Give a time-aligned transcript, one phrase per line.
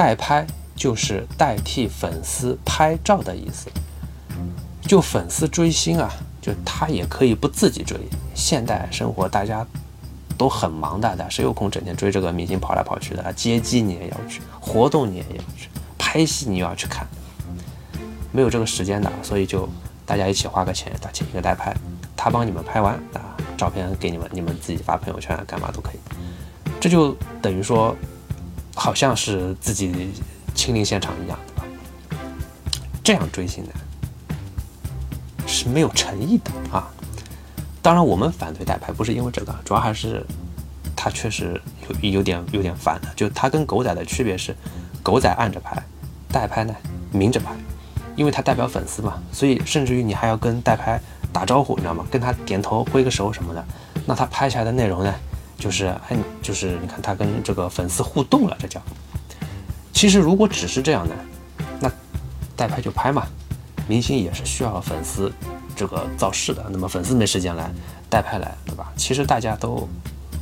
[0.00, 3.68] 代拍就是代替粉丝拍照的意思。
[4.80, 7.98] 就粉丝追星啊，就他也可以不自己追。
[8.34, 9.66] 现代生活大家
[10.38, 13.30] 都很忙的，谁有空整天追这个明星跑来跑去的？
[13.34, 15.68] 接机你也要去，活动你也要去，
[15.98, 17.06] 拍戏你又要去看，
[18.32, 19.68] 没有这个时间的，所以就
[20.06, 21.76] 大家一起花个钱，他请一个代拍，
[22.16, 25.98] 他帮你们拍完啊，照片给你们，你们自己发朋友圈干嘛都可以。
[26.80, 27.94] 这就等于说，
[28.80, 30.10] 好像是自己
[30.54, 31.64] 亲临现场一样，对吧？
[33.04, 33.72] 这样追星的。
[35.46, 36.88] 是没有诚意的啊！
[37.82, 40.24] 当然，我们反对代拍不是因为这个，主要还是
[40.96, 41.60] 他确实
[42.00, 43.08] 有有点有点烦的。
[43.14, 44.56] 就他跟狗仔的区别是，
[45.02, 45.76] 狗仔按着拍，
[46.32, 46.74] 代拍呢
[47.12, 47.52] 明着拍，
[48.16, 50.98] 因为他代表粉丝嘛，所以甚至于你还要跟代拍
[51.30, 52.06] 打招呼，你知道吗？
[52.10, 53.62] 跟他点头挥个手什么的。
[54.06, 55.14] 那他拍下来的内容呢，
[55.60, 58.82] 就是哎，就是你看他跟这个粉丝互动了，这叫。
[59.92, 61.14] 其实如果只是这样的，
[61.78, 61.92] 那
[62.56, 63.26] 代拍就拍嘛。
[63.86, 65.30] 明星也是需要粉丝
[65.76, 67.70] 这个造势的，那么粉丝没时间来
[68.08, 68.90] 代拍来，对吧？
[68.96, 69.86] 其实大家都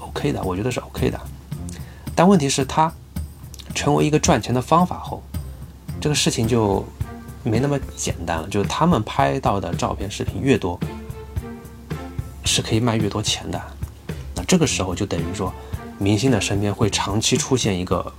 [0.00, 1.18] OK 的，我觉得是 OK 的。
[2.14, 2.92] 但问题是，他
[3.74, 5.22] 成为一个赚钱的方法后，
[6.00, 6.84] 这个事情就
[7.44, 8.48] 没那么简单了。
[8.48, 10.78] 就是他们拍到的照片、视频越多，
[12.44, 13.62] 是可以卖越多钱的。
[14.46, 15.52] 这个时候就等于说，
[15.98, 18.12] 明星的身边会长期出现一个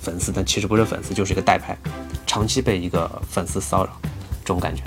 [0.00, 1.76] 粉丝，但其实不是粉丝，就是一个代拍，
[2.26, 3.90] 长期被一个粉丝骚扰。
[4.44, 4.82] 这种感觉，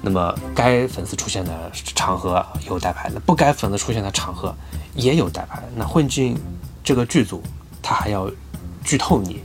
[0.00, 4.54] 那么该粉丝出现的场合有代拍，那不该粉丝出现的场合
[4.94, 5.60] 也有代拍。
[5.74, 6.38] 那混进
[6.84, 7.42] 这个剧组，
[7.82, 8.30] 他还要
[8.84, 9.42] 剧透你，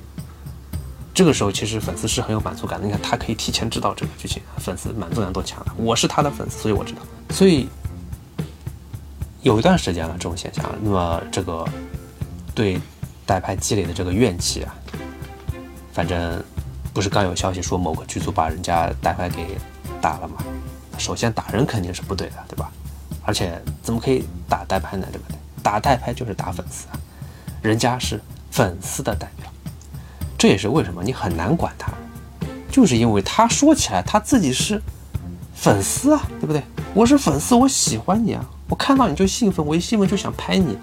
[1.15, 2.85] 这个时候其实粉丝是很有满足感的。
[2.85, 5.73] 你看，他可以提前知道这个剧情，粉丝满足感多强啊！
[5.77, 6.99] 我是他的粉丝，所以我知道。
[7.31, 7.67] 所以
[9.47, 11.65] 有一段时间了，这种现象，那么这个
[12.53, 12.79] 对
[13.25, 14.75] 代拍积累的这个怨气啊，
[15.93, 16.43] 反正。
[16.93, 19.55] 不是刚有消息说某个剧组把人家代拍给
[20.01, 20.37] 打了吗？
[20.97, 22.71] 首先打人肯定是不对的，对吧？
[23.21, 25.05] 而且怎么可以打代拍呢？
[25.11, 25.37] 对不对？
[25.61, 26.97] 打代拍就是打粉丝啊，
[27.61, 28.19] 人家是
[28.49, 29.47] 粉丝的代表，
[30.39, 31.93] 这也是为什么你很难管他，
[32.71, 34.81] 就是因为他说起来他自己是
[35.57, 36.61] 粉丝啊，对不对？
[36.93, 40.77] 我是粉丝，我喜欢你啊，我看到你就兴奋，我一兴奋就想拍你。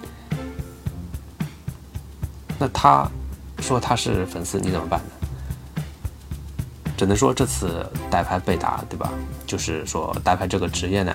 [2.59, 3.09] 那他
[3.61, 5.83] 说他是粉丝，你怎么办呢？
[6.97, 9.11] 只能说这次代拍被打，对吧？
[9.47, 11.15] 就是说代拍这个职业呢，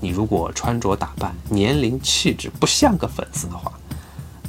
[0.00, 3.72] 你如果穿着打扮、年龄、气质不像个粉丝的话，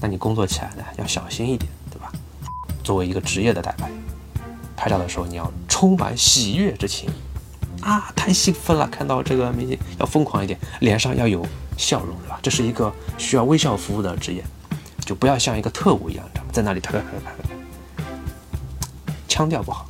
[0.02, 2.12] 那你工作起来呢要小心一点，对吧？
[2.84, 3.90] 作为一个职业的代拍，
[4.76, 7.08] 拍照的时候你要充满喜悦之情
[7.88, 8.86] 啊，太兴奋了！
[8.90, 11.42] 看到这个明星要疯狂一点，脸上要有
[11.78, 12.38] 笑容，对吧？
[12.44, 14.44] 这是一个需要微笑服务的职业，
[15.06, 18.04] 就不要像一个特务一样，在那里拍拍拍拍拍，
[19.30, 19.87] 腔调不好。